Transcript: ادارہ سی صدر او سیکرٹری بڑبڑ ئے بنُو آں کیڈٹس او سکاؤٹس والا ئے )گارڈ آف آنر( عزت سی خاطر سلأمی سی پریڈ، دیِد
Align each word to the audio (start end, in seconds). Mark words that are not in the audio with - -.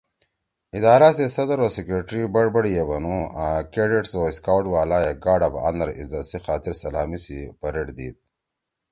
ادارہ 0.77 1.09
سی 1.17 1.25
صدر 1.35 1.57
او 1.63 1.67
سیکرٹری 1.75 2.21
بڑبڑ 2.33 2.63
ئے 2.73 2.81
بنُو 2.89 3.17
آں 3.43 3.59
کیڈٹس 3.73 4.11
او 4.17 4.23
سکاؤٹس 4.37 4.69
والا 4.75 4.97
ئے 5.05 5.11
)گارڈ 5.23 5.41
آف 5.47 5.53
آنر( 5.67 5.89
عزت 6.01 6.23
سی 6.29 6.37
خاطر 6.45 6.73
سلأمی 6.81 7.19
سی 7.25 7.37
پریڈ، 7.61 7.87
دیِد 7.97 8.15